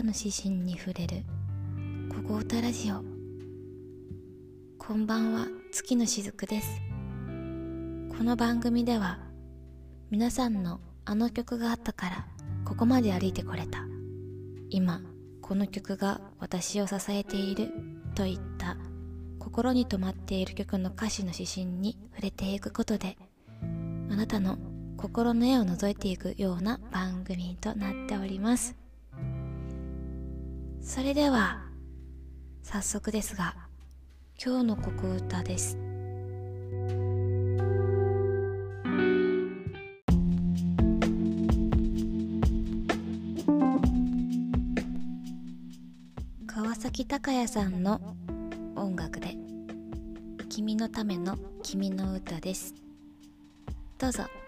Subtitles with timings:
[0.00, 1.24] たの指針に触れる
[2.08, 3.04] 「ここ歌ラジオ」
[4.80, 6.80] こんばんは月のしずくです。
[8.16, 9.18] この番組では
[10.10, 12.26] 皆さんのあの曲があったから
[12.64, 13.84] ここまで歩いてこれた。
[14.70, 15.02] 今
[15.42, 17.70] この曲が私を支えている
[18.14, 18.78] といった
[19.38, 23.18] 心に留まっている曲の歌詞の指針に触れていくことで
[24.10, 24.56] あなたの
[24.96, 28.80] 心の絵を覗いていくような番組となっております。
[30.82, 31.62] それでは
[32.62, 33.54] 早速ですが
[34.42, 35.76] 今日の国歌です。
[46.46, 48.00] 川崎隆也さんの
[48.74, 49.36] 音楽で
[50.48, 52.74] 「君のための君の歌」です。
[53.98, 54.39] どうぞ。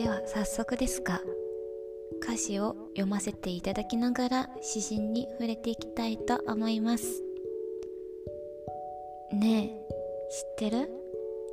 [0.00, 1.20] では早速ですが
[2.22, 7.22] 歌詞を読ませていただきながら指針に触れていきたいと思います。
[9.34, 10.90] ねえ知ってる？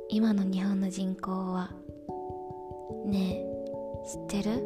[0.08, 1.72] 今の日本の人口は。
[3.04, 3.46] ねえ
[4.30, 4.64] 知ってる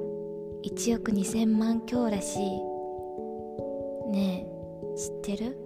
[0.65, 2.41] ？1億2000万強らしい。
[4.13, 5.59] ねえ知ってる？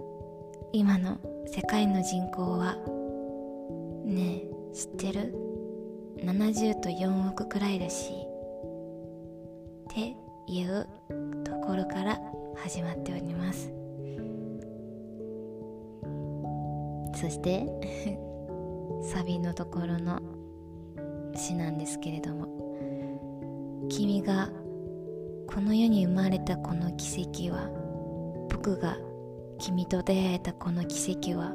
[0.73, 2.77] 今の世界の人口は。
[4.05, 5.46] ねえ知ってる？
[6.23, 8.15] 70と4億くらいらしい。
[8.15, 10.15] って
[10.47, 10.87] いう
[11.43, 12.19] ところから
[12.55, 13.71] 始まっております。
[17.19, 17.65] そして
[19.01, 20.19] サビのところの
[21.35, 22.57] 詩なんですけれども。
[23.89, 24.49] 君が
[25.47, 27.69] この世に生まれたこの奇跡は
[28.49, 28.97] 僕が
[29.59, 31.53] 君と出会えたこの奇跡は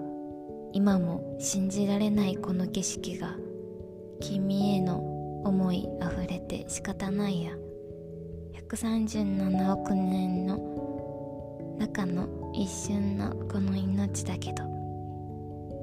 [0.72, 3.36] 今も信じられないこの景色が
[4.20, 4.98] 君への
[5.44, 7.52] 思いあふれて仕方ないや。
[8.68, 14.64] 137億年の中の一瞬のこの命だけど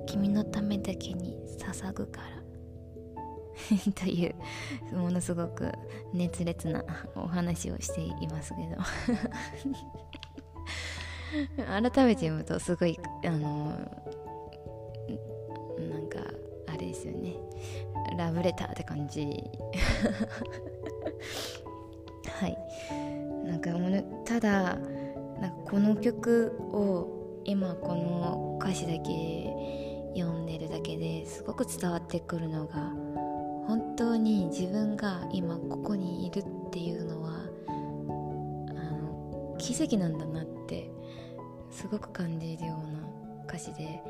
[0.07, 2.39] 君のためだけに捧ぐから。
[3.93, 4.25] とい
[4.91, 5.69] うものすごく
[6.13, 6.83] 熱烈な
[7.15, 8.77] お話をしていますけど。
[11.67, 13.67] 改めて読むとすごいあの
[15.77, 16.19] なんか
[16.67, 17.35] あれですよね。
[18.19, 19.25] ラブレターって感じ。
[22.27, 22.57] はい。
[23.45, 23.71] なんか
[24.25, 24.77] ただ
[25.39, 29.55] なんかこの曲を今この歌詞だけ
[30.15, 32.93] 読んでるだけですごく伝わってくるのが
[33.67, 37.31] 本当に自分が今ここにいるっていうのは
[37.67, 40.91] あの奇跡なんだなって
[41.71, 42.99] すごく感じるような
[43.47, 44.01] 歌詞で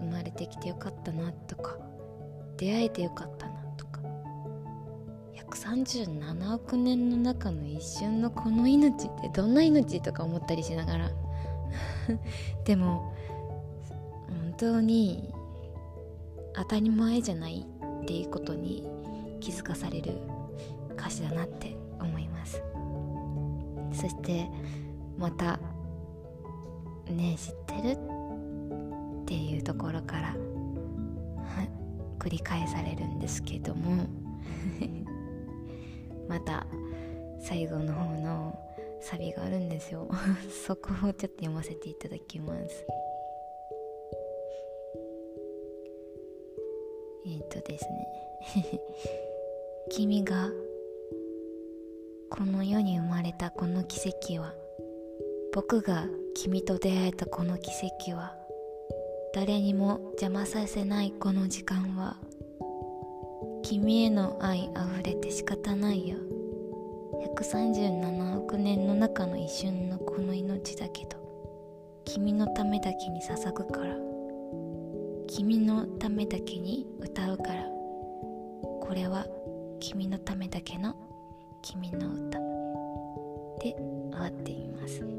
[0.00, 1.76] 生まれてきてよかったなとか
[2.56, 4.00] 出会えてよかったなとか
[5.34, 11.10] 137億年の中の一瞬のこの命ってどんな命とか思ったりしながら
[12.64, 13.12] でも
[14.28, 15.32] 本当に
[16.54, 17.66] 当たり前じゃない
[18.02, 18.88] っていうことに
[19.40, 20.12] 気づかされる
[20.96, 22.62] 歌詞だなって思います
[23.92, 24.48] そして
[25.18, 25.58] また
[27.08, 27.98] 「ねえ知ってる?」
[29.22, 30.36] っていうところから
[32.26, 34.04] 繰り返されるんですけども。
[36.28, 36.66] また
[37.38, 38.58] 最後の方の
[39.00, 40.08] サビがあるんですよ。
[40.66, 42.84] そこをちょっと読ませていただきます。
[47.26, 48.80] えっ、ー、とですね。
[49.90, 50.50] 君が
[52.28, 54.52] この世に生まれたこの奇跡は
[55.52, 58.36] 僕が君と出会えたこの奇跡は
[59.36, 62.16] 誰にも邪魔させないこの時間は。
[63.62, 66.16] 君への愛あふれて仕方ないよ。
[67.36, 71.18] 137億年の中の一瞬のこの命だけど。
[72.06, 73.94] 君のためだけに捧ぐから。
[75.26, 77.64] 君のためだけに歌うから。
[78.80, 79.26] これは
[79.80, 80.96] 君のためだけの
[81.60, 82.38] 君の歌。
[83.58, 83.76] で
[84.12, 85.15] 終わっています。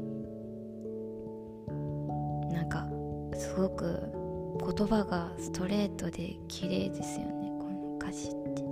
[3.38, 4.02] すごく
[4.76, 8.62] 言葉がストレートで綺麗ですよねこの歌詞って。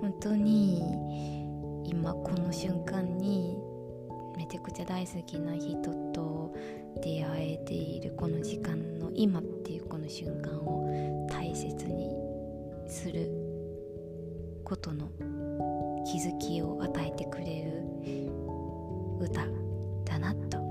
[0.00, 0.82] 本当に
[1.84, 3.56] 今この瞬間に
[4.38, 5.76] めちゃくちゃ大好きな人
[6.14, 6.54] と
[7.02, 12.10] 出会えているこの時間の今っていうこの瞬間を大切に
[12.88, 13.30] する
[14.64, 15.10] ことの
[16.06, 17.84] 気づきを与えてくれる
[19.20, 19.46] 歌
[20.04, 20.63] だなと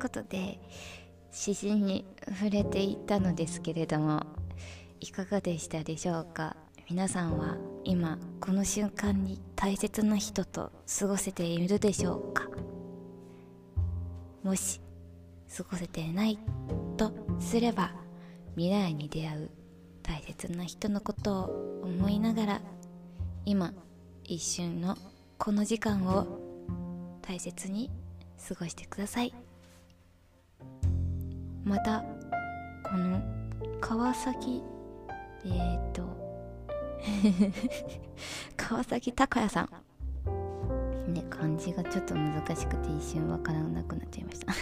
[0.00, 0.58] ことで
[1.30, 4.26] 詩人に触れていったのですけれども
[4.98, 6.56] いかがでしたでしょうか？
[6.88, 12.48] 皆さんは今この瞬間に大切な人と過ごせているでしょうか？
[14.42, 14.80] もし
[15.56, 16.38] 過ごせてない
[16.96, 17.92] とすれば
[18.56, 19.50] 未来に出会う
[20.02, 22.60] 大切な人のことを思いながら
[23.44, 23.72] 今
[24.24, 24.96] 一瞬の
[25.38, 26.26] この時間を
[27.22, 27.90] 大切に
[28.48, 29.32] 過ごしてください。
[31.64, 32.04] また
[32.82, 33.20] この
[33.80, 34.62] 川崎
[35.44, 36.02] えー、っと
[38.56, 39.68] 川崎隆也さん。
[41.12, 44.52] ね漢字がちょっと難しくて一瞬わからなくなっちゃいました。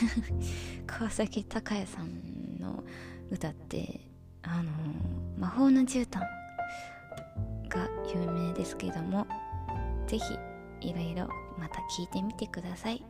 [0.86, 2.82] 川崎隆也さんの
[3.30, 4.00] 歌って
[4.42, 6.20] あのー、魔法の絨毯
[7.68, 9.26] が有名ですけども
[10.06, 10.38] 是非
[10.80, 11.28] いろいろ
[11.58, 13.04] また聞いてみてください。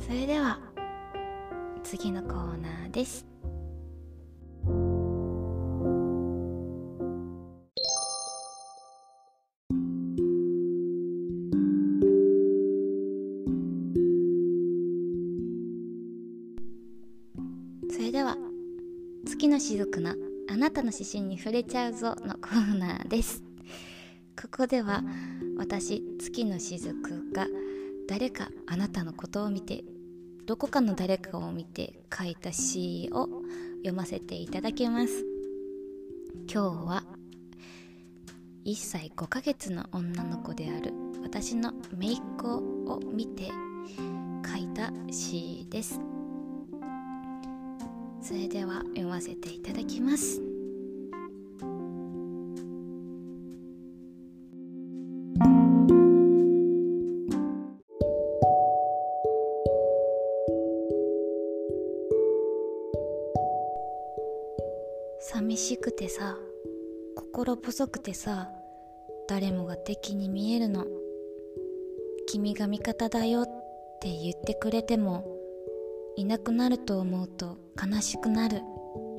[0.00, 0.75] それでは。
[1.88, 3.24] 次のコーナーです。
[17.88, 18.36] それでは
[19.24, 20.16] 月の雫の
[20.50, 23.44] あなたの指針に触れちゃうぞのコーナーです。
[24.34, 25.04] ここでは
[25.56, 26.92] 私月の雫
[27.32, 27.46] が
[28.08, 29.84] 誰かあなたのことを見て
[30.46, 33.28] どこかの誰かを見て書いた詩を
[33.78, 35.24] 読ませていただきます。
[36.48, 37.02] 今日は
[38.64, 43.50] 1歳5ヶ月の女の子である私の姪っ子を見て
[44.48, 46.00] 書いた詩です。
[48.22, 50.45] それでは読ませていただきます。
[65.28, 66.36] 寂しくてさ
[67.16, 68.48] 心細くてさ
[69.28, 70.86] 誰もが敵に見えるの。
[72.28, 73.46] 君が味方だよっ
[74.00, 75.26] て言ってくれても
[76.14, 78.62] いなくなると思うと悲しくなる。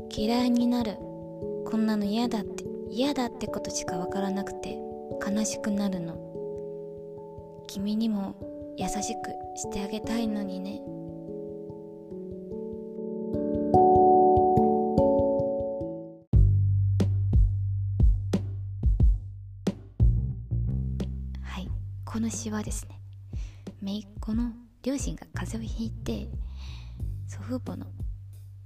[0.09, 0.95] 嫌いになる。
[1.65, 4.80] こんなの嫌だって嫌だってことしかわからなくて
[5.30, 6.15] 悲しくなるの。
[7.68, 8.33] 君にも
[8.77, 10.81] 優しくしてあげたいのにね。
[22.07, 23.01] この詩はですね
[23.81, 26.30] 姪っ子の両親が風邪をひいて
[27.27, 27.86] 祖父母の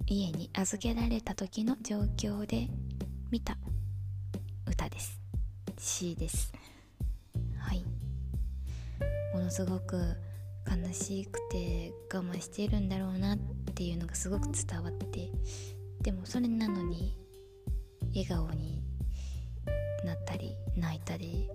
[0.05, 2.67] 家に預けられた時の状況で
[3.31, 3.57] 見た
[4.67, 5.19] 歌です。
[5.79, 6.53] 詩です。
[7.57, 7.83] はい。
[9.33, 9.97] ものすごく
[10.69, 13.37] 悲しくて我慢しているんだろうなっ
[13.73, 15.31] ていうのがすごく伝わって
[16.01, 17.17] でもそれなのに
[18.09, 18.83] 笑顔に
[20.05, 21.49] なったり泣いたり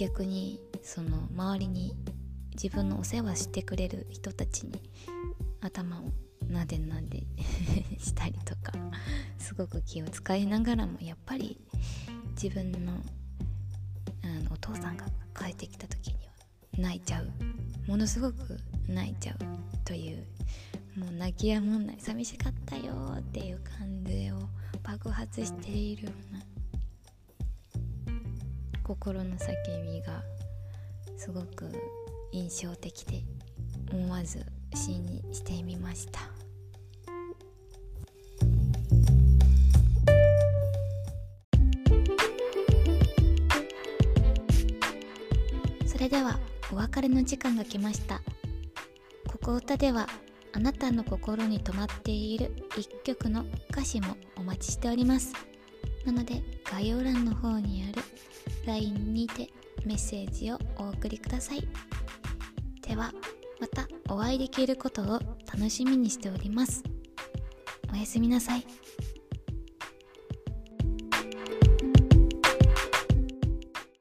[0.00, 1.96] 逆にその周りに
[2.52, 4.80] 自分のお世話してくれる人たちに
[5.60, 6.12] 頭を
[6.46, 7.26] なでなで
[7.98, 8.72] したりとか
[9.38, 11.58] すごく気を使いながらもやっぱり
[12.40, 12.92] 自分の
[14.22, 16.32] あのお父さんが帰ってきた時には
[16.78, 17.30] 泣いちゃう。
[17.86, 19.38] ものすごく泣いちゃう
[19.84, 20.26] という
[20.96, 24.38] もう泣きやもんない寂しかったよっていう感じを
[24.82, 26.42] 爆発しているような
[28.82, 30.22] 心の叫びが
[31.16, 31.70] すごく
[32.32, 33.22] 印象的で
[33.92, 34.44] 思わず
[34.74, 36.20] 詩にしてみました。
[45.86, 46.38] それでは
[46.72, 48.20] お別れの時間が来ました。
[49.28, 50.08] ここ歌では
[50.52, 55.32] あなたの心に留まっている一曲の歌詞もお待ちしております。
[56.04, 58.02] なので概要欄の方にある
[58.66, 59.48] LINE にて
[59.84, 61.66] メッセージをお送りください
[62.86, 63.12] では
[63.60, 65.20] またお会いできることを
[65.52, 66.82] 楽しみにしております
[67.92, 68.66] おやすみなさい。